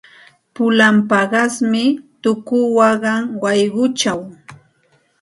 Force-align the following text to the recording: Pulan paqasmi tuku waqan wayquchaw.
Pulan 0.53 0.95
paqasmi 1.09 1.83
tuku 2.21 2.59
waqan 2.77 3.21
wayquchaw. 3.41 4.21